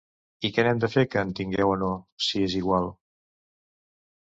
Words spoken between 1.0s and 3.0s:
que en tingueu o no, si és igual?